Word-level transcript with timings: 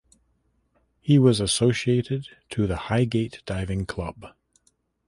He 0.99 1.19
was 1.19 1.39
associated 1.39 2.29
to 2.49 2.65
the 2.65 2.75
Highgate 2.89 3.43
Diving 3.45 3.85
Club. 3.85 4.33